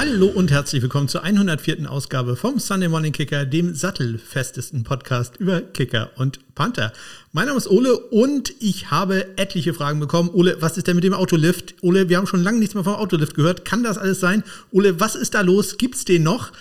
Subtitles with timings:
[0.00, 1.90] Hallo und herzlich willkommen zur 104.
[1.90, 6.92] Ausgabe vom Sunday Morning Kicker, dem sattelfestesten Podcast über Kicker und Panther.
[7.32, 10.30] Mein Name ist Ole und ich habe etliche Fragen bekommen.
[10.32, 11.74] Ole, was ist denn mit dem Autolift?
[11.82, 13.64] Ole, wir haben schon lange nichts mehr vom Autolift gehört.
[13.64, 14.44] Kann das alles sein?
[14.70, 15.78] Ole, was ist da los?
[15.78, 16.52] Gibt's den noch?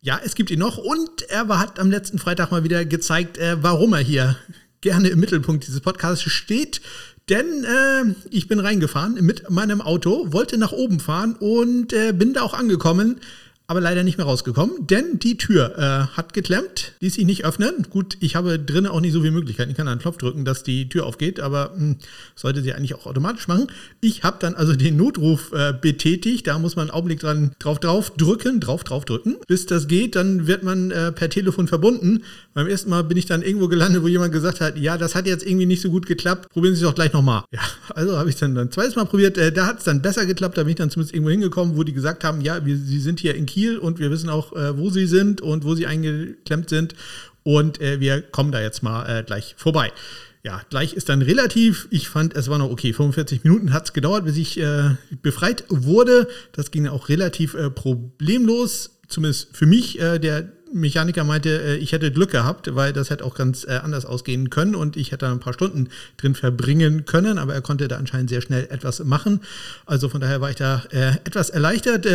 [0.00, 3.58] Ja, es gibt ihn noch und er hat am letzten Freitag mal wieder gezeigt, äh,
[3.60, 4.36] warum er hier
[4.80, 6.80] gerne im Mittelpunkt dieses Podcasts steht.
[7.28, 12.32] Denn äh, ich bin reingefahren mit meinem Auto, wollte nach oben fahren und äh, bin
[12.32, 13.20] da auch angekommen
[13.70, 17.86] aber leider nicht mehr rausgekommen, denn die Tür äh, hat geklemmt, ließ sich nicht öffnen.
[17.90, 19.70] Gut, ich habe drinnen auch nicht so viele Möglichkeiten.
[19.70, 21.96] Ich kann einen Knopf drücken, dass die Tür aufgeht, aber mh, hm,
[22.34, 23.66] sollte sie eigentlich auch automatisch machen.
[24.00, 26.46] Ich habe dann also den Notruf äh, betätigt.
[26.46, 30.16] Da muss man einen Augenblick dran drauf drauf drücken, drauf drauf drücken, bis das geht.
[30.16, 32.22] Dann wird man äh, per Telefon verbunden.
[32.54, 35.26] Beim ersten Mal bin ich dann irgendwo gelandet, wo jemand gesagt hat, ja, das hat
[35.26, 36.48] jetzt irgendwie nicht so gut geklappt.
[36.48, 37.44] Probieren Sie es doch gleich nochmal.
[37.52, 37.60] Ja,
[37.94, 39.36] also habe ich dann ein zweites Mal probiert.
[39.36, 40.56] Äh, da hat es dann besser geklappt.
[40.56, 43.20] Da bin ich dann zumindest irgendwo hingekommen, wo die gesagt haben, ja, wir, Sie sind
[43.20, 45.86] hier in Kiel Kiel und wir wissen auch, äh, wo sie sind und wo sie
[45.86, 46.94] eingeklemmt sind.
[47.42, 49.92] Und äh, wir kommen da jetzt mal äh, gleich vorbei.
[50.44, 51.88] Ja, gleich ist dann relativ.
[51.90, 52.92] Ich fand, es war noch okay.
[52.92, 54.90] 45 Minuten hat es gedauert, bis ich äh,
[55.22, 56.28] befreit wurde.
[56.52, 61.92] Das ging auch relativ äh, problemlos, zumindest für mich, äh, der Mechaniker meinte, äh, ich
[61.92, 65.28] hätte Glück gehabt, weil das hätte auch ganz äh, anders ausgehen können und ich hätte
[65.28, 69.40] ein paar Stunden drin verbringen können, aber er konnte da anscheinend sehr schnell etwas machen.
[69.86, 72.06] Also von daher war ich da äh, etwas erleichtert.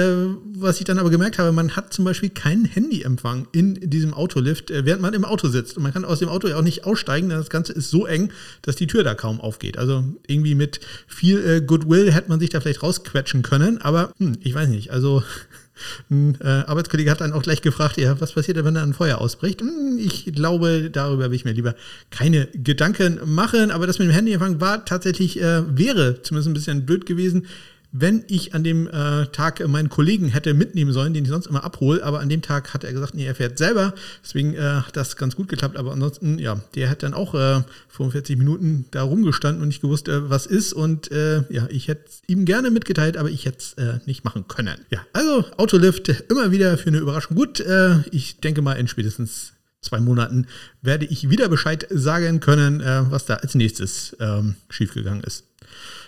[0.55, 4.69] was ich dann aber gemerkt habe, man hat zum Beispiel keinen Handyempfang in diesem Autolift,
[4.69, 5.77] während man im Auto sitzt.
[5.77, 8.05] Und man kann aus dem Auto ja auch nicht aussteigen, denn das Ganze ist so
[8.05, 9.77] eng, dass die Tür da kaum aufgeht.
[9.77, 14.53] Also irgendwie mit viel Goodwill hätte man sich da vielleicht rausquetschen können, aber hm, ich
[14.53, 14.91] weiß nicht.
[14.91, 15.23] Also
[16.09, 19.19] ein äh, Arbeitskollege hat dann auch gleich gefragt, ja, was passiert wenn da ein Feuer
[19.19, 19.61] ausbricht?
[19.61, 21.75] Hm, ich glaube, darüber will ich mir lieber
[22.11, 23.71] keine Gedanken machen.
[23.71, 27.47] Aber das mit dem Handyempfang war tatsächlich, äh, wäre zumindest ein bisschen blöd gewesen
[27.95, 31.63] wenn ich an dem äh, Tag meinen Kollegen hätte mitnehmen sollen, den ich sonst immer
[31.63, 33.93] abhole, aber an dem Tag hat er gesagt, nee, er fährt selber.
[34.23, 35.77] Deswegen äh, hat das ganz gut geklappt.
[35.77, 40.07] Aber ansonsten, ja, der hat dann auch äh, 45 Minuten da rumgestanden und nicht gewusst,
[40.07, 40.73] äh, was ist.
[40.73, 44.47] Und äh, ja, ich hätte ihm gerne mitgeteilt, aber ich hätte es äh, nicht machen
[44.47, 44.75] können.
[44.89, 47.59] Ja, also Autolift immer wieder für eine Überraschung gut.
[47.59, 50.47] Äh, ich denke mal in spätestens zwei Monaten
[50.81, 55.45] werde ich wieder Bescheid sagen können, äh, was da als nächstes ähm, schiefgegangen ist.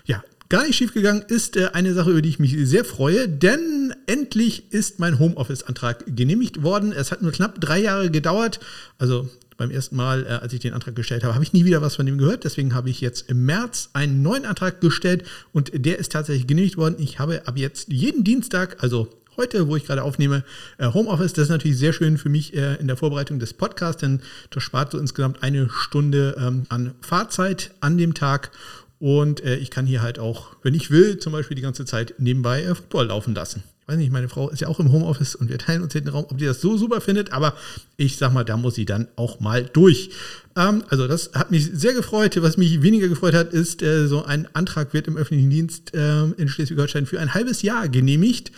[0.05, 3.93] Ja, gar nicht schiefgegangen ist äh, eine Sache, über die ich mich sehr freue, denn
[4.07, 6.91] endlich ist mein Homeoffice-Antrag genehmigt worden.
[6.91, 8.59] Es hat nur knapp drei Jahre gedauert.
[8.97, 11.81] Also beim ersten Mal, äh, als ich den Antrag gestellt habe, habe ich nie wieder
[11.81, 12.43] was von dem gehört.
[12.43, 16.77] Deswegen habe ich jetzt im März einen neuen Antrag gestellt und der ist tatsächlich genehmigt
[16.77, 16.95] worden.
[16.99, 20.43] Ich habe ab jetzt jeden Dienstag, also heute, wo ich gerade aufnehme,
[20.77, 21.33] äh, Homeoffice.
[21.33, 24.91] Das ist natürlich sehr schön für mich in der Vorbereitung des Podcasts, denn das spart
[24.91, 28.51] so insgesamt eine Stunde ähm, an Fahrzeit an dem Tag.
[28.99, 32.15] Und äh, ich kann hier halt auch, wenn ich will, zum Beispiel die ganze Zeit
[32.17, 33.63] nebenbei äh, Football laufen lassen.
[33.81, 36.07] Ich weiß nicht, meine Frau ist ja auch im Homeoffice und wir teilen uns den
[36.07, 37.55] Raum, ob die das so super findet, aber
[37.97, 40.09] ich sag mal, da muss sie dann auch mal durch.
[40.55, 42.41] Ähm, also, das hat mich sehr gefreut.
[42.41, 46.33] Was mich weniger gefreut hat, ist, äh, so ein Antrag wird im öffentlichen Dienst ähm,
[46.37, 48.51] in Schleswig-Holstein für ein halbes Jahr genehmigt.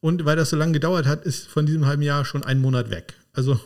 [0.00, 2.90] Und weil das so lange gedauert hat, ist von diesem halben Jahr schon ein Monat
[2.90, 3.14] weg.
[3.32, 3.58] Also,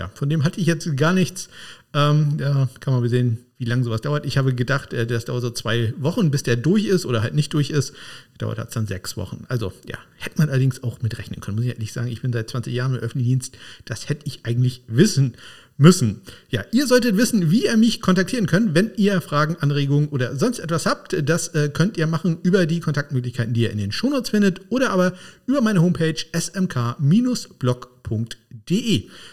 [0.00, 1.50] ja, von dem hatte ich jetzt gar nichts.
[1.92, 4.24] Ähm, da kann man sehen, wie lange sowas dauert.
[4.24, 7.34] Ich habe gedacht, äh, das dauert so zwei Wochen, bis der durch ist oder halt
[7.34, 7.92] nicht durch ist.
[8.38, 9.44] Dauert hat es dann sechs Wochen.
[9.48, 11.56] Also ja, hätte man allerdings auch mitrechnen können.
[11.56, 13.58] Muss ich ehrlich sagen, ich bin seit 20 Jahren im öffentlichen Dienst.
[13.84, 15.34] Das hätte ich eigentlich wissen
[15.80, 16.20] müssen.
[16.50, 20.58] Ja, ihr solltet wissen, wie ihr mich kontaktieren könnt, wenn ihr Fragen, Anregungen oder sonst
[20.58, 21.16] etwas habt.
[21.28, 24.90] Das äh, könnt ihr machen über die Kontaktmöglichkeiten, die ihr in den Shownotes findet oder
[24.90, 25.14] aber
[25.46, 26.98] über meine Homepage smk-blog.de.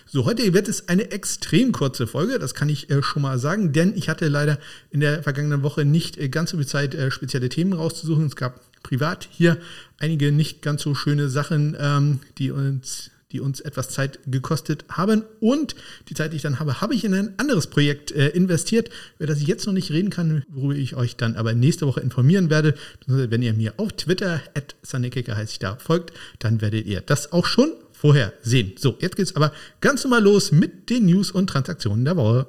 [0.05, 3.73] So, heute wird es eine extrem kurze Folge, das kann ich äh, schon mal sagen,
[3.73, 4.57] denn ich hatte leider
[4.89, 8.25] in der vergangenen Woche nicht äh, ganz so viel Zeit, äh, spezielle Themen rauszusuchen.
[8.25, 9.57] Es gab privat hier
[9.99, 15.23] einige nicht ganz so schöne Sachen, ähm, die uns die uns etwas Zeit gekostet haben.
[15.39, 15.75] Und
[16.09, 19.27] die Zeit, die ich dann habe, habe ich in ein anderes Projekt äh, investiert, über
[19.27, 22.49] das ich jetzt noch nicht reden kann, worüber ich euch dann aber nächste Woche informieren
[22.49, 22.75] werde.
[23.05, 27.45] Wenn ihr mir auf Twitter, at heißt ich da, folgt, dann werdet ihr das auch
[27.45, 28.73] schon vorher sehen.
[28.77, 29.51] So, jetzt geht es aber
[29.81, 32.47] ganz normal los mit den News und Transaktionen der Woche.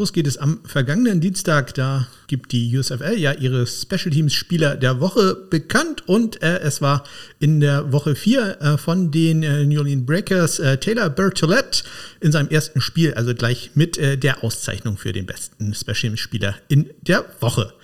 [0.00, 1.74] Los geht es am vergangenen Dienstag.
[1.74, 6.80] Da gibt die USFL ja ihre Special Teams Spieler der Woche bekannt und äh, es
[6.80, 7.04] war
[7.38, 11.82] in der Woche 4 äh, von den äh, New Orleans Breakers äh, Taylor Bertolette
[12.20, 16.20] in seinem ersten Spiel, also gleich mit äh, der Auszeichnung für den besten Special Teams
[16.20, 17.74] Spieler in der Woche.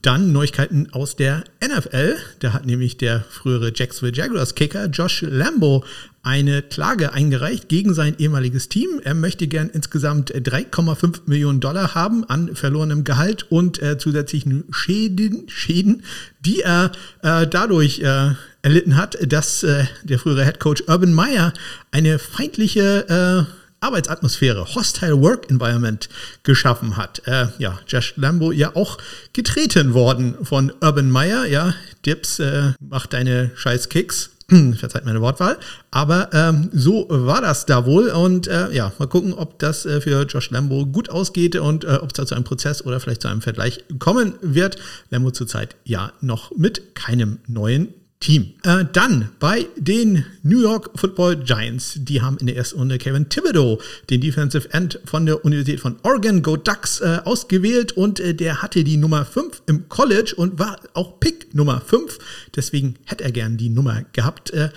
[0.00, 2.16] Dann Neuigkeiten aus der NFL.
[2.38, 5.84] Da hat nämlich der frühere Jacksonville Jaguars Kicker Josh Lambo
[6.28, 9.00] eine Klage eingereicht gegen sein ehemaliges Team.
[9.02, 15.48] Er möchte gern insgesamt 3,5 Millionen Dollar haben an verlorenem Gehalt und äh, zusätzlichen Schäden,
[15.48, 16.02] Schäden,
[16.40, 16.92] die er
[17.22, 21.54] äh, dadurch äh, erlitten hat, dass äh, der frühere Head Coach Urban Meyer
[21.92, 26.10] eine feindliche äh, Arbeitsatmosphäre, Hostile Work Environment
[26.42, 27.22] geschaffen hat.
[27.24, 28.98] Äh, ja, Josh Lambo ja auch
[29.32, 31.46] getreten worden von Urban Meyer.
[31.46, 31.72] Ja,
[32.04, 34.32] Dips äh, macht deine scheiß Kicks.
[34.50, 35.58] Verzeiht meine Wortwahl.
[35.90, 38.08] Aber ähm, so war das da wohl.
[38.08, 41.98] Und äh, ja, mal gucken, ob das äh, für Josh Lambo gut ausgeht und äh,
[42.00, 44.78] ob es da zu einem Prozess oder vielleicht zu einem Vergleich kommen wird.
[45.10, 48.54] Lambo zurzeit ja noch mit keinem neuen Team.
[48.64, 51.94] Äh, dann bei den New York Football Giants.
[51.96, 53.80] Die haben in der ersten Runde Kevin Thibodeau,
[54.10, 58.60] den Defensive End von der Universität von Oregon, Go Ducks, äh, ausgewählt und äh, der
[58.60, 62.18] hatte die Nummer 5 im College und war auch Pick Nummer 5.
[62.56, 64.50] Deswegen hätte er gern die Nummer gehabt.
[64.50, 64.70] Äh,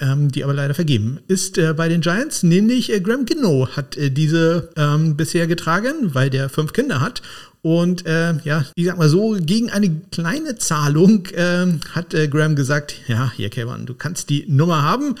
[0.00, 3.96] ähm, die aber leider vergeben ist äh, bei den Giants, nämlich äh, Graham Gino hat
[3.96, 7.22] äh, diese ähm, bisher getragen, weil der fünf Kinder hat
[7.64, 12.56] und äh, ja, ich sag mal so, gegen eine kleine Zahlung äh, hat äh, Graham
[12.56, 15.14] gesagt, ja, hier Kevin, du kannst die Nummer haben.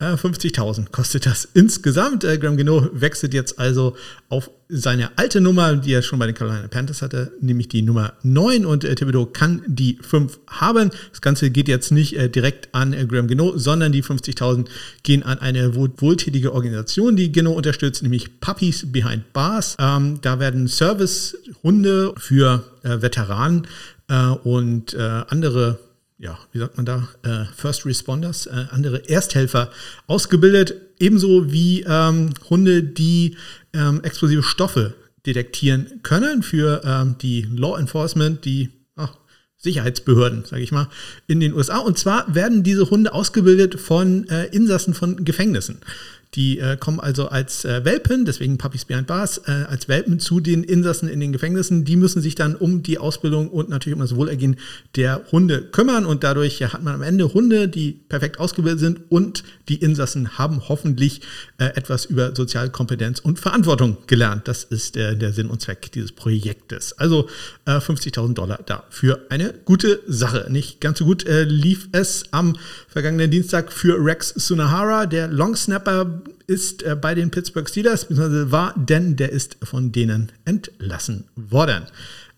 [0.00, 2.24] 50.000 kostet das insgesamt.
[2.24, 3.96] Äh, Graham Gino wechselt jetzt also
[4.28, 8.14] auf seine alte Nummer, die er schon bei den Carolina Panthers hatte, nämlich die Nummer
[8.22, 10.90] 9 und äh, Thibodeau kann die 5 haben.
[11.10, 14.66] Das Ganze geht jetzt nicht äh, direkt an äh, Graham Gino, sondern die 50.000
[15.04, 19.76] gehen an eine wohl wohltätige Organisation, die Gino unterstützt, nämlich Puppies Behind Bars.
[19.78, 23.68] Ähm, da werden Servicehunde für äh, Veteranen
[24.08, 24.98] äh, und äh,
[25.28, 25.78] andere
[26.24, 29.70] ja, wie sagt man da, äh, First Responders, äh, andere Ersthelfer
[30.06, 33.36] ausgebildet, ebenso wie ähm, Hunde, die
[33.74, 34.94] ähm, explosive Stoffe
[35.26, 39.12] detektieren können für ähm, die Law Enforcement, die ach,
[39.58, 40.88] Sicherheitsbehörden, sage ich mal,
[41.26, 41.76] in den USA.
[41.78, 45.80] Und zwar werden diese Hunde ausgebildet von äh, Insassen von Gefängnissen.
[46.34, 50.40] Die äh, kommen also als äh, Welpen, deswegen Puppies Behind Bars, äh, als Welpen zu
[50.40, 51.84] den Insassen in den Gefängnissen.
[51.84, 54.56] Die müssen sich dann um die Ausbildung und natürlich um das Wohlergehen
[54.96, 56.06] der Hunde kümmern.
[56.06, 60.38] Und dadurch ja, hat man am Ende Hunde, die perfekt ausgebildet sind und die Insassen
[60.38, 61.20] haben hoffentlich
[61.58, 64.48] äh, etwas über Sozialkompetenz und Verantwortung gelernt.
[64.48, 66.98] Das ist der Sinn und Zweck dieses Projektes.
[66.98, 67.28] Also
[67.66, 70.46] 50.000 äh, Dollar da für eine gute Sache.
[70.50, 72.56] Nicht ganz so gut äh, lief es am
[72.88, 78.74] vergangenen Dienstag für Rex Sunahara, der Longsnapper ist äh, bei den Pittsburgh Steelers, beziehungsweise war,
[78.76, 81.84] denn der ist von denen entlassen worden.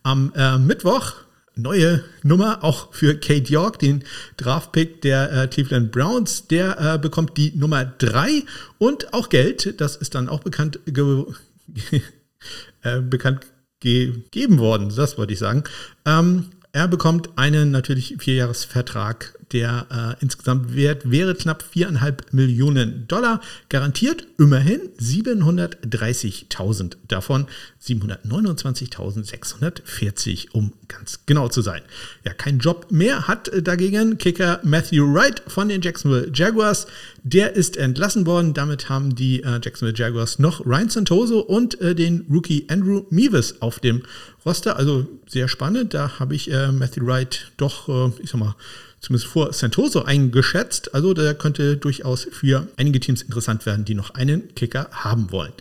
[0.02, 1.14] Am äh, Mittwoch
[1.56, 4.04] neue Nummer auch für Kate York, den
[4.36, 6.46] Draftpick der äh, Cleveland Browns.
[6.48, 8.44] Der äh, bekommt die Nummer 3
[8.78, 9.80] und auch Geld.
[9.80, 10.78] Das ist dann auch bekannt,
[12.82, 13.46] äh, bekannt
[13.80, 15.64] gegeben worden, das wollte ich sagen.
[16.04, 23.42] Ähm, er bekommt einen natürlich Vierjahresvertrag der äh, insgesamt Wert wäre knapp 4,5 Millionen Dollar.
[23.68, 27.46] Garantiert immerhin 730.000 davon
[27.82, 31.82] 729.640, um ganz genau zu sein.
[32.24, 36.88] Ja, kein Job mehr hat dagegen Kicker Matthew Wright von den Jacksonville Jaguars.
[37.22, 38.52] Der ist entlassen worden.
[38.54, 43.60] Damit haben die äh, Jacksonville Jaguars noch Ryan Santoso und äh, den Rookie Andrew Meavis
[43.60, 44.02] auf dem
[44.44, 44.76] Roster.
[44.76, 45.94] Also sehr spannend.
[45.94, 48.56] Da habe ich äh, Matthew Wright doch, äh, ich sag mal,
[49.00, 50.94] zumindest vor Santoso eingeschätzt.
[50.94, 55.52] Also der könnte durchaus für einige Teams interessant werden, die noch einen Kicker haben wollen.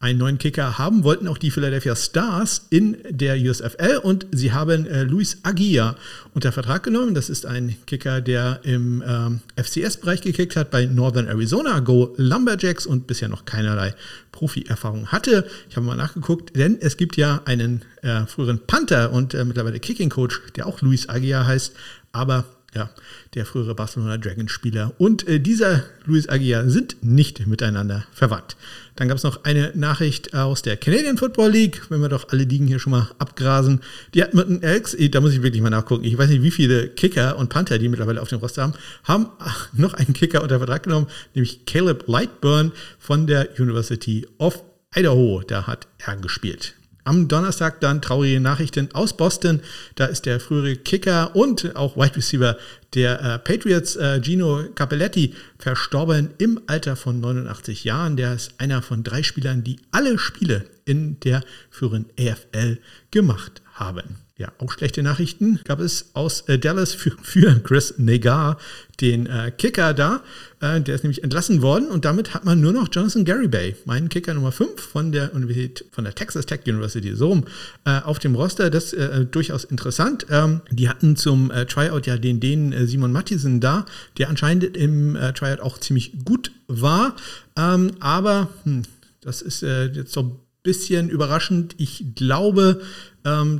[0.00, 4.86] Einen neuen Kicker haben wollten auch die Philadelphia Stars in der USFL und sie haben
[4.86, 5.96] äh, Luis Aguirre
[6.34, 7.14] unter Vertrag genommen.
[7.14, 12.86] Das ist ein Kicker, der im ähm, FCS-Bereich gekickt hat bei Northern Arizona Go Lumberjacks
[12.86, 13.92] und bisher noch keinerlei
[14.30, 15.48] Profi-Erfahrung hatte.
[15.68, 19.80] Ich habe mal nachgeguckt, denn es gibt ja einen äh, früheren Panther und äh, mittlerweile
[19.80, 21.74] Kicking-Coach, der auch Luis Aguirre heißt,
[22.12, 22.90] aber ja,
[23.34, 28.56] der frühere Barcelona Dragons-Spieler und äh, dieser Luis Aguiar sind nicht miteinander verwandt.
[28.96, 32.44] Dann gab es noch eine Nachricht aus der Canadian Football League, wenn wir doch alle
[32.44, 33.80] Ligen hier schon mal abgrasen.
[34.12, 37.38] Die Edmonton Elks, da muss ich wirklich mal nachgucken, ich weiß nicht, wie viele Kicker
[37.38, 39.26] und Panther die mittlerweile auf dem Roster haben, haben
[39.72, 44.62] noch einen Kicker unter Vertrag genommen, nämlich Caleb Lightburn von der University of
[44.94, 45.42] Idaho.
[45.46, 46.74] Da hat er gespielt.
[47.04, 49.60] Am Donnerstag dann traurige Nachrichten aus Boston.
[49.94, 52.58] Da ist der frühere Kicker und auch Wide Receiver
[52.94, 58.16] der äh, Patriots, äh, Gino Capelletti, verstorben im Alter von 89 Jahren.
[58.16, 62.78] Der ist einer von drei Spielern, die alle Spiele in der früheren AFL
[63.10, 64.27] gemacht haben.
[64.38, 68.56] Ja, auch schlechte Nachrichten gab es aus äh, Dallas für, für, Chris Negar,
[69.00, 70.22] den äh, Kicker da.
[70.60, 74.08] Äh, der ist nämlich entlassen worden und damit hat man nur noch Jonathan Garibay, meinen
[74.08, 77.44] Kicker Nummer 5 von der Universität, von der Texas Tech University, so rum,
[77.84, 78.70] äh, auf dem Roster.
[78.70, 80.26] Das ist äh, durchaus interessant.
[80.30, 83.86] Ähm, die hatten zum äh, Tryout ja den, den Simon Mattisen da,
[84.18, 87.16] der anscheinend im Tryout auch ziemlich gut war.
[87.56, 88.82] Ähm, aber hm,
[89.20, 91.74] das ist jetzt so ein bisschen überraschend.
[91.78, 92.80] Ich glaube,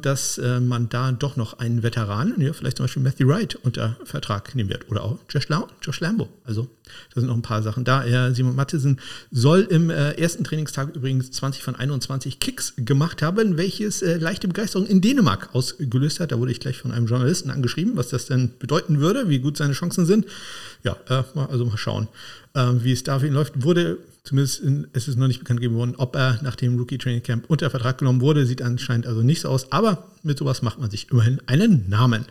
[0.02, 3.96] dass äh, man da doch noch einen Veteran, ja, vielleicht zum Beispiel Matthew Wright, unter
[4.04, 4.90] Vertrag nehmen wird.
[4.90, 6.28] Oder auch Josh, La Josh Lambo.
[6.44, 6.68] Also
[7.14, 8.04] da sind noch ein paar Sachen da.
[8.04, 13.56] Ja, Simon Mattesen soll im äh, ersten Trainingstag übrigens 20 von 21 Kicks gemacht haben,
[13.56, 16.32] welches äh, leichte Begeisterung in Dänemark ausgelöst hat.
[16.32, 19.56] Da wurde ich gleich von einem Journalisten angeschrieben, was das denn bedeuten würde, wie gut
[19.56, 20.26] seine Chancen sind.
[20.84, 22.08] Ja, äh, also mal schauen,
[22.54, 23.62] äh, wie es da für ihn läuft.
[23.62, 23.98] Wurde
[24.28, 27.22] Zumindest in, ist es noch nicht bekannt gegeben worden, ob er nach dem Rookie Training
[27.22, 28.44] Camp unter Vertrag genommen wurde.
[28.44, 29.72] Sieht anscheinend also nicht so aus.
[29.72, 32.26] Aber mit sowas macht man sich immerhin einen Namen.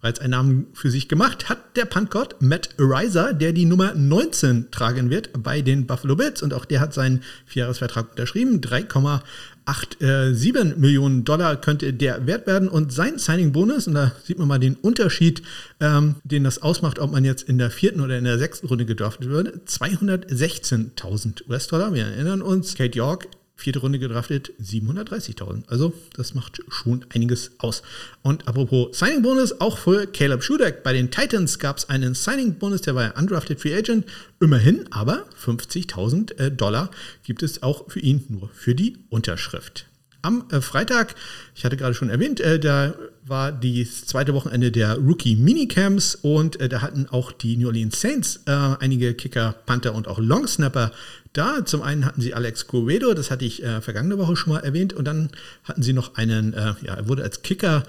[0.00, 4.70] Bereits einen Namen für sich gemacht hat der Puntgott Matt Riser, der die Nummer 19
[4.70, 6.40] tragen wird bei den Buffalo Bills.
[6.40, 8.60] Und auch der hat seinen Vierjahresvertrag unterschrieben.
[8.60, 9.22] 3,8
[9.64, 14.38] 8, äh, 7 Millionen Dollar könnte der wert werden und sein Signing-Bonus, und da sieht
[14.38, 15.42] man mal den Unterschied,
[15.80, 18.86] ähm, den das ausmacht, ob man jetzt in der vierten oder in der sechsten Runde
[18.86, 21.94] gedraftet würde, 216.000 US-Dollar.
[21.94, 23.28] Wir erinnern uns, Kate York
[23.60, 25.68] vierte Runde gedraftet, 730.000.
[25.68, 27.82] Also das macht schon einiges aus.
[28.22, 32.94] Und apropos Signing-Bonus, auch für Caleb Schudeck bei den Titans gab es einen Signing-Bonus, der
[32.94, 34.06] war Undrafted Free Agent.
[34.40, 36.90] Immerhin, aber 50.000 äh, Dollar
[37.24, 39.89] gibt es auch für ihn nur für die Unterschrift.
[40.22, 41.14] Am äh, Freitag,
[41.54, 46.60] ich hatte gerade schon erwähnt, äh, da war das zweite Wochenende der Rookie Minicamps und
[46.60, 50.92] äh, da hatten auch die New Orleans Saints äh, einige Kicker, Panther und auch Longsnapper
[51.32, 51.64] da.
[51.64, 54.92] Zum einen hatten sie Alex Guedo, das hatte ich äh, vergangene Woche schon mal erwähnt,
[54.92, 55.30] und dann
[55.64, 57.84] hatten sie noch einen, äh, ja, er wurde als Kicker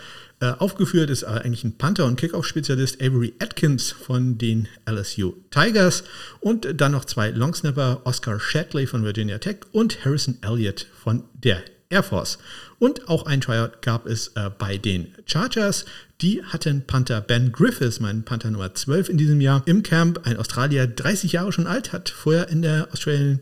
[0.57, 6.03] aufgeführt, ist eigentlich ein Panther- und Kickoff-Spezialist, Avery Atkins von den LSU Tigers.
[6.39, 11.61] Und dann noch zwei Longsnapper, Oscar Shadley von Virginia Tech und Harrison Elliott von der
[11.91, 12.37] Air Force.
[12.79, 15.85] Und auch ein Tryout gab es äh, bei den Chargers.
[16.21, 20.25] Die hatten Panther Ben Griffiths, mein Panther Nummer 12 in diesem Jahr, im Camp.
[20.25, 23.41] Ein Australier, 30 Jahre schon alt, hat vorher in der Australian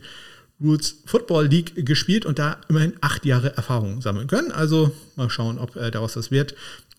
[0.61, 4.51] Roots Football League gespielt und da immerhin acht Jahre Erfahrung sammeln können.
[4.51, 6.55] Also mal schauen, ob äh, daraus das wird.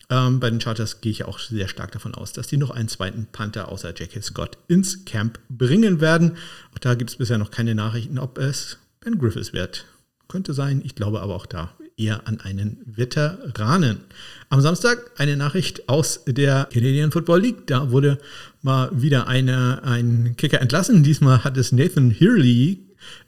[0.08, 2.88] Ähm, bei den Chargers gehe ich auch sehr stark davon aus, dass die noch einen
[2.88, 4.22] zweiten Panther außer J.K.
[4.22, 6.36] Scott ins Camp bringen werden.
[6.74, 9.86] Auch da gibt es bisher noch keine Nachrichten, ob es Ben Griffiths wird.
[10.30, 14.02] Könnte sein, ich glaube aber auch da eher an einen Veteranen.
[14.48, 17.66] Am Samstag eine Nachricht aus der Canadian Football League.
[17.66, 18.16] Da wurde
[18.62, 21.02] mal wieder eine, ein Kicker entlassen.
[21.02, 22.78] Diesmal hat es Nathan Hurley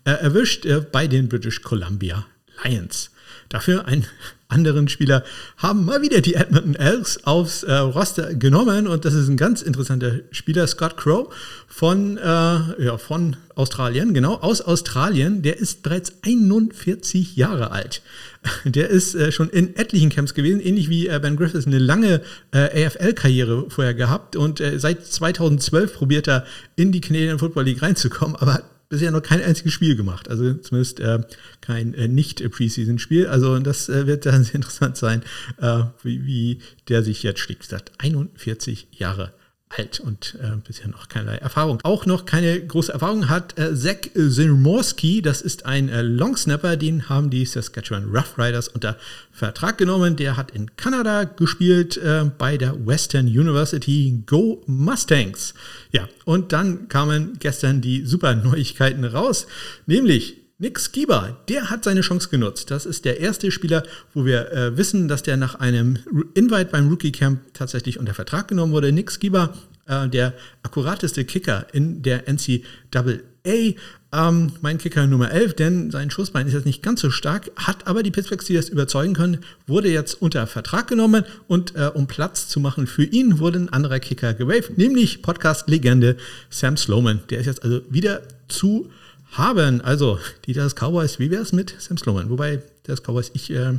[0.05, 2.25] äh, erwischt äh, bei den British Columbia
[2.63, 3.11] Lions.
[3.49, 4.07] Dafür einen
[4.53, 5.25] anderen Spieler
[5.57, 9.63] haben mal wieder die Edmonton Elks aufs äh, Roster genommen und das ist ein ganz
[9.63, 11.35] interessanter Spieler, Scott Crow
[11.67, 15.43] von, äh, ja, von Australien, genau, aus Australien.
[15.43, 18.03] Der ist bereits 41 Jahre alt.
[18.65, 22.23] Der ist äh, schon in etlichen Camps gewesen, ähnlich wie äh, Ben Griffiths eine lange
[22.53, 26.45] äh, AFL-Karriere vorher gehabt und äh, seit 2012 probiert er
[26.77, 30.29] in die Canadian Football League reinzukommen, aber bisher noch kein einziges Spiel gemacht.
[30.29, 31.21] Also zumindest äh,
[31.63, 33.27] kein äh, Nicht-Preseason-Spiel.
[33.27, 35.23] Also das äh, wird dann sehr interessant sein,
[35.61, 36.59] äh, wie, wie,
[36.89, 37.63] der sich jetzt schlägt.
[37.63, 39.33] Wie gesagt, 41 Jahre
[39.77, 41.79] alt und äh, bisher noch keinerlei Erfahrung.
[41.83, 47.09] Auch noch keine große Erfahrung hat äh, Zach Zimorski, das ist ein äh, Longsnapper, den
[47.09, 48.97] haben die Saskatchewan Rough Riders unter
[49.33, 50.17] Vertrag genommen.
[50.17, 55.55] Der hat in Kanada gespielt äh, bei der Western University Go Mustangs.
[55.91, 59.47] Ja, und dann kamen gestern die super Neuigkeiten raus,
[59.87, 62.71] nämlich Nick Skiba, der hat seine Chance genutzt.
[62.71, 63.83] Das ist der erste Spieler,
[64.15, 65.99] wo wir äh, wissen, dass der nach einem
[66.35, 68.93] Invite beim Rookie Camp tatsächlich unter Vertrag genommen wurde.
[68.93, 69.53] Nick Skiba,
[69.89, 73.75] äh, der akkurateste Kicker in der NCAA.
[74.13, 77.89] Ähm, mein Kicker Nummer 11, denn sein Schussbein ist jetzt nicht ganz so stark, hat
[77.89, 82.47] aber die Pittsburgh Steelers überzeugen können, wurde jetzt unter Vertrag genommen und äh, um Platz
[82.47, 86.19] zu machen für ihn wurde ein anderer Kicker gewaved, nämlich Podcast-Legende
[86.51, 87.23] Sam Sloman.
[87.31, 88.89] Der ist jetzt also wieder zu
[89.33, 89.81] haben.
[89.81, 92.31] Also, die Dallas Cowboys, wie wäre es mit Sam Sloman?
[92.31, 93.79] Wobei, Dallas Cowboys, ich, äh,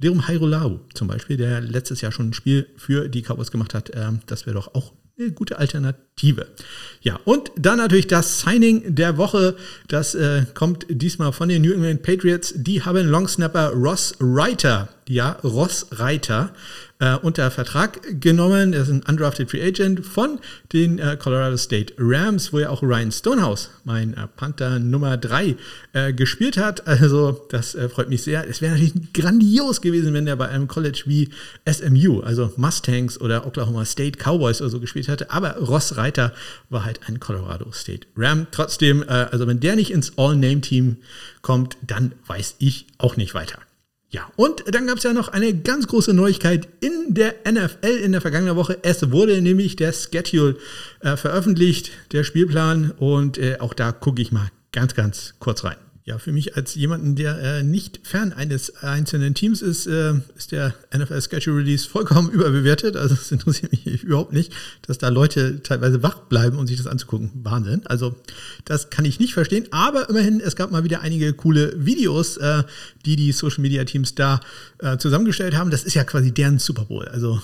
[0.00, 3.90] Lerum Hairolau zum Beispiel, der letztes Jahr schon ein Spiel für die Cowboys gemacht hat,
[3.90, 6.48] äh, das wäre doch auch eine gute Alternative.
[7.00, 9.56] Ja, und dann natürlich das Signing der Woche.
[9.88, 12.52] Das äh, kommt diesmal von den New England Patriots.
[12.56, 16.52] Die haben Longsnapper Ross Reiter, ja, Ross Reiter,
[17.00, 18.72] äh, unter Vertrag genommen.
[18.72, 20.38] Er ist ein undrafted Free Agent von
[20.72, 25.56] den äh, Colorado State Rams, wo ja auch Ryan Stonehouse, mein äh, Panther Nummer 3,
[25.92, 26.86] äh, gespielt hat.
[26.86, 28.48] Also das äh, freut mich sehr.
[28.48, 31.30] Es wäre natürlich grandios gewesen, wenn er bei einem College wie
[31.70, 35.30] SMU, also Mustangs oder Oklahoma State Cowboys oder so gespielt hätte.
[35.30, 36.32] Aber Ross Reiter
[36.70, 38.46] war halt ein Colorado State Ram.
[38.50, 40.96] Trotzdem, äh, also wenn der nicht ins All-Name-Team
[41.42, 43.63] kommt, dann weiß ich auch nicht weiter.
[44.14, 48.12] Ja, und dann gab es ja noch eine ganz große Neuigkeit in der NFL in
[48.12, 48.78] der vergangenen Woche.
[48.82, 50.56] Es wurde nämlich der Schedule
[51.00, 52.92] äh, veröffentlicht, der Spielplan.
[52.92, 55.78] Und äh, auch da gucke ich mal ganz, ganz kurz rein.
[56.06, 60.52] Ja, für mich als jemanden, der äh, nicht fern eines einzelnen Teams ist, äh, ist
[60.52, 62.94] der NFL Schedule Release vollkommen überbewertet.
[62.94, 66.86] Also es interessiert mich überhaupt nicht, dass da Leute teilweise wach bleiben, um sich das
[66.86, 67.30] anzugucken.
[67.42, 67.86] Wahnsinn.
[67.86, 68.14] Also
[68.66, 69.66] das kann ich nicht verstehen.
[69.70, 72.64] Aber immerhin, es gab mal wieder einige coole Videos, äh,
[73.06, 74.40] die die Social Media Teams da
[74.80, 75.70] äh, zusammengestellt haben.
[75.70, 77.08] Das ist ja quasi deren Super Bowl.
[77.08, 77.40] Also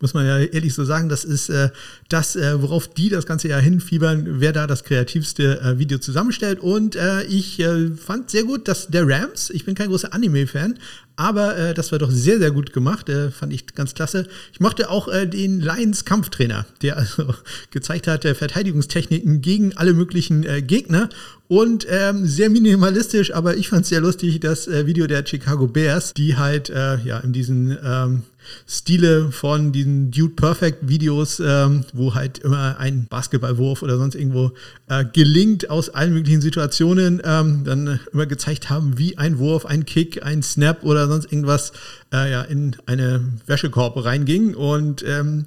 [0.00, 1.70] muss man ja ehrlich so sagen, das ist äh,
[2.08, 6.60] das, äh, worauf die das ganze Jahr hinfiebern, wer da das kreativste äh, Video zusammenstellt.
[6.60, 10.78] Und äh, ich äh, fand sehr gut, dass der Rams, ich bin kein großer Anime-Fan,
[11.20, 13.10] aber äh, das war doch sehr, sehr gut gemacht.
[13.10, 14.26] Äh, fand ich ganz klasse.
[14.54, 17.34] Ich mochte auch äh, den Lions Kampftrainer, der also
[17.70, 21.10] gezeigt hat, äh, Verteidigungstechniken gegen alle möglichen äh, Gegner.
[21.46, 25.66] Und ähm, sehr minimalistisch, aber ich fand es sehr lustig, das äh, Video der Chicago
[25.66, 28.22] Bears, die halt äh, ja in diesen ähm,
[28.66, 34.52] Stile von diesen Dude Perfect Videos, ähm, wo halt immer ein Basketballwurf oder sonst irgendwo
[34.88, 39.84] äh, gelingt aus allen möglichen Situationen, ähm, dann immer gezeigt haben, wie ein Wurf, ein
[39.84, 41.72] Kick, ein Snap oder sonst irgendwas
[42.12, 44.54] äh, ja, in eine Wäschekorb reinging.
[44.54, 45.46] Und ähm,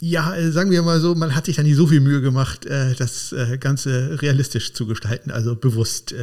[0.00, 2.66] ja, äh, sagen wir mal so, man hat sich da nicht so viel Mühe gemacht,
[2.66, 6.14] äh, das äh, Ganze realistisch zu gestalten, also bewusst,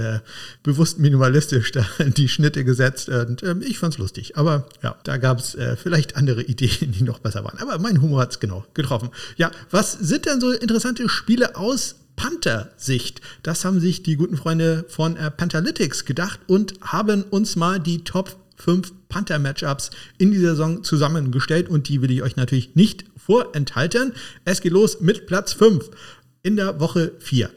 [0.62, 1.86] bewusst minimalistisch da
[2.18, 4.38] die Schnitte gesetzt und ähm, ich fand's lustig.
[4.38, 7.58] Aber ja, da gab's vielleicht andere Ideen, die noch besser waren.
[7.60, 9.10] Aber mein Humor hat's genau getroffen.
[9.38, 13.22] Ja, was sind denn so interessante Spiele aus Panther-Sicht.
[13.42, 18.38] Das haben sich die guten Freunde von Pantherlytics gedacht und haben uns mal die Top
[18.58, 24.14] 5 Panther-Matchups in dieser Saison zusammengestellt und die will ich euch natürlich nicht vorenthalten.
[24.46, 25.90] Es geht los mit Platz 5
[26.44, 27.50] in der Woche 4.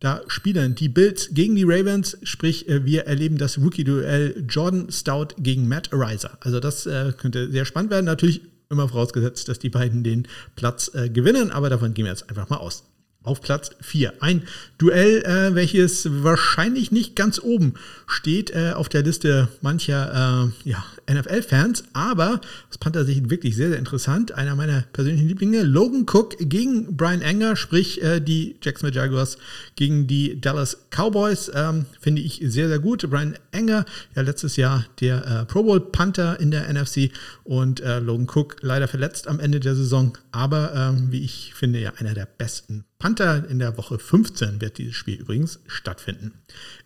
[0.00, 5.28] Da spielen die Bills gegen die Ravens, sprich äh, wir erleben das Rookie-Duell Jordan Stout
[5.38, 6.36] gegen Matt Ariza.
[6.40, 8.04] Also das äh, könnte sehr spannend werden.
[8.04, 12.28] Natürlich immer vorausgesetzt, dass die beiden den Platz äh, gewinnen, aber davon gehen wir jetzt
[12.28, 12.84] einfach mal aus
[13.24, 14.14] auf Platz 4.
[14.20, 14.42] Ein
[14.78, 17.74] Duell, äh, welches wahrscheinlich nicht ganz oben
[18.06, 23.78] steht äh, auf der Liste mancher äh, ja, NFL-Fans, aber aus Panther-Sicht wirklich sehr, sehr
[23.78, 24.32] interessant.
[24.32, 29.38] Einer meiner persönlichen Lieblinge, Logan Cook gegen Brian Enger, sprich äh, die Jacksonville Jaguars
[29.74, 33.08] gegen die Dallas Cowboys, ähm, finde ich sehr, sehr gut.
[33.08, 37.10] Brian Enger, ja letztes Jahr der äh, Pro Bowl Panther in der NFC
[37.44, 41.78] und äh, Logan Cook leider verletzt am Ende der Saison, aber ähm, wie ich finde,
[41.78, 46.32] ja einer der besten Panther in der Woche 15 wird dieses Spiel übrigens stattfinden.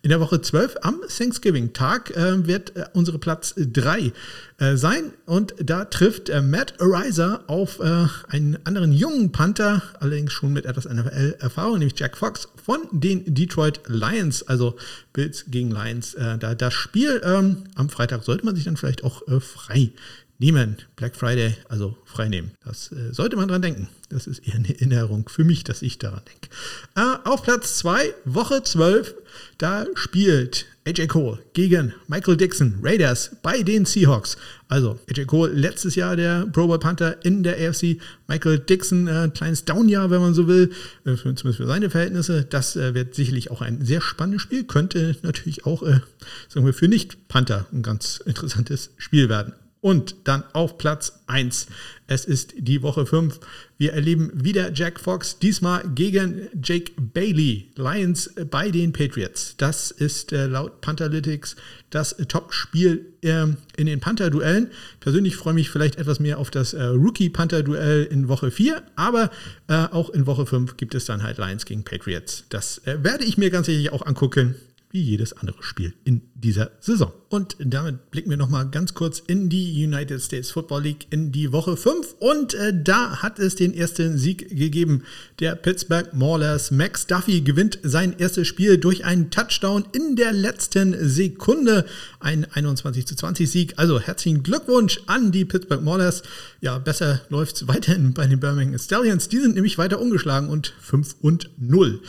[0.01, 4.11] In der Woche 12 am Thanksgiving-Tag äh, wird äh, unsere Platz 3
[4.57, 10.33] äh, sein und da trifft äh, Matt Ariza auf äh, einen anderen jungen Panther, allerdings
[10.33, 14.75] schon mit etwas NFL-Erfahrung, nämlich Jack Fox von den Detroit Lions, also
[15.13, 16.15] Bills gegen Lions.
[16.15, 19.91] Äh, da das Spiel ähm, am Freitag sollte man sich dann vielleicht auch frei
[20.39, 20.77] nehmen.
[20.95, 22.51] Black Friday, also frei nehmen.
[22.63, 23.89] Das äh, sollte man dran denken.
[24.09, 26.49] Das ist eher eine Erinnerung für mich, dass ich daran denke.
[26.95, 29.13] Äh, auf Platz 2, Woche 12,
[29.57, 34.37] da spielt AJ Cole gegen Michael Dixon, Raiders bei den Seahawks.
[34.69, 37.97] Also AJ Cole letztes Jahr der Pro Bowl Panther in der AFC.
[38.27, 40.71] Michael Dixon, äh, kleines Downjahr, wenn man so will,
[41.05, 42.45] äh, zumindest für seine Verhältnisse.
[42.45, 44.63] Das äh, wird sicherlich auch ein sehr spannendes Spiel.
[44.63, 45.99] Könnte natürlich auch, äh,
[46.47, 49.53] sagen wir, für Nicht-Panther ein ganz interessantes Spiel werden.
[49.81, 51.67] Und dann auf Platz 1.
[52.07, 53.39] Es ist die Woche 5.
[53.77, 59.55] Wir erleben wieder Jack Fox, diesmal gegen Jake Bailey, Lions bei den Patriots.
[59.57, 61.55] Das ist äh, laut Pantherlytics
[61.91, 63.45] das Top-Spiel äh,
[63.77, 64.71] in den Panther-Duellen.
[64.99, 69.31] Persönlich freue ich mich vielleicht etwas mehr auf das äh, Rookie-Panther-Duell in Woche 4, aber
[69.67, 72.43] äh, auch in Woche 5 gibt es dann halt Lions gegen Patriots.
[72.49, 74.55] Das äh, werde ich mir ganz sicherlich auch angucken
[74.91, 77.11] wie jedes andere Spiel in dieser Saison.
[77.29, 81.51] Und damit blicken wir nochmal ganz kurz in die United States Football League in die
[81.51, 82.15] Woche 5.
[82.19, 85.03] Und äh, da hat es den ersten Sieg gegeben.
[85.39, 91.07] Der Pittsburgh Maulers Max Duffy gewinnt sein erstes Spiel durch einen Touchdown in der letzten
[91.07, 91.85] Sekunde.
[92.19, 93.73] Ein 21 zu 20 Sieg.
[93.77, 96.23] Also herzlichen Glückwunsch an die Pittsburgh Maulers.
[96.61, 99.29] Ja, besser läuft es weiterhin bei den Birmingham Stallions.
[99.29, 102.01] Die sind nämlich weiter umgeschlagen und 5 und 0.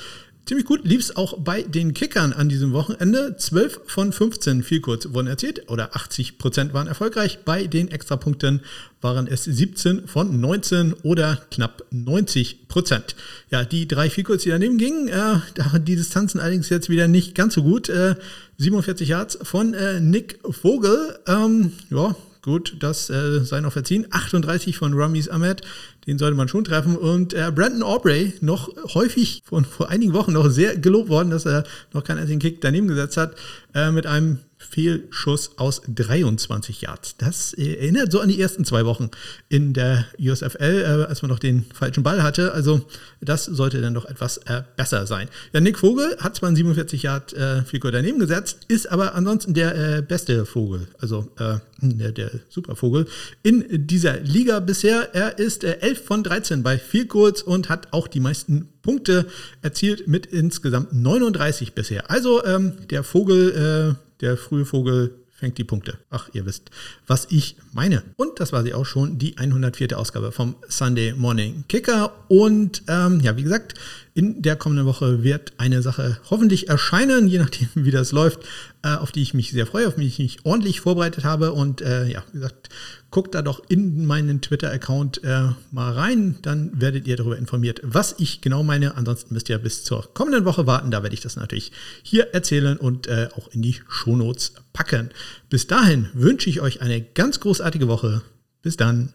[0.46, 3.36] Ziemlich gut lief es auch bei den Kickern an diesem Wochenende.
[3.36, 7.40] 12 von 15 viel kurz wurden erzielt oder 80 Prozent waren erfolgreich.
[7.44, 8.62] Bei den Extrapunkten
[9.00, 13.14] waren es 17 von 19 oder knapp 90 Prozent.
[13.50, 15.38] Ja, die drei viel kurz, die daneben gingen, äh,
[15.80, 17.88] die Distanzen allerdings jetzt wieder nicht ganz so gut.
[17.88, 18.16] Äh,
[18.58, 21.18] 47 Yards von äh, Nick Vogel.
[21.28, 24.06] Ähm, ja, gut, das äh, sei noch verziehen.
[24.10, 25.62] 38 von Ramis Ahmed,
[26.06, 26.96] den sollte man schon treffen.
[26.96, 31.46] Und äh, Brandon Aubrey, noch häufig von vor einigen Wochen noch sehr gelobt worden, dass
[31.46, 33.34] er noch keinen einzigen Kick daneben gesetzt hat,
[33.74, 37.16] äh, mit einem Fehlschuss aus 23 Yards.
[37.16, 39.10] Das erinnert so an die ersten zwei Wochen
[39.48, 42.52] in der USFL, äh, als man noch den falschen Ball hatte.
[42.52, 42.82] Also
[43.22, 45.28] das sollte dann doch etwas äh, besser sein.
[45.52, 49.96] Ja, Nick Vogel hat zwar einen 47 Yard äh, daneben gesetzt, ist aber ansonsten der
[49.96, 53.06] äh, beste Vogel, also äh, der, Supervogel
[53.42, 55.14] in dieser Liga bisher.
[55.14, 59.26] Er ist äh, 11 von 13 bei viel kurz und hat auch die meisten Punkte
[59.62, 62.10] erzielt mit insgesamt 39 bisher.
[62.10, 65.96] Also ähm, der Vogel der frühe Vogel fängt die Punkte.
[66.10, 66.70] Ach, ihr wisst,
[67.06, 68.02] was ich meine.
[68.16, 69.98] Und das war sie auch schon, die 104.
[69.98, 72.12] Ausgabe vom Sunday Morning Kicker.
[72.28, 73.74] Und ähm, ja, wie gesagt,
[74.12, 78.40] in der kommenden Woche wird eine Sache hoffentlich erscheinen, je nachdem, wie das läuft,
[78.88, 81.52] auf die ich mich sehr freue, auf die ich mich ordentlich vorbereitet habe.
[81.52, 82.68] Und äh, ja, wie gesagt,
[83.10, 88.14] guckt da doch in meinen Twitter-Account äh, mal rein, dann werdet ihr darüber informiert, was
[88.18, 88.96] ich genau meine.
[88.96, 92.76] Ansonsten müsst ihr bis zur kommenden Woche warten, da werde ich das natürlich hier erzählen
[92.76, 95.10] und äh, auch in die Shownotes packen.
[95.48, 98.22] Bis dahin wünsche ich euch eine ganz großartige Woche.
[98.62, 99.08] Bis dann.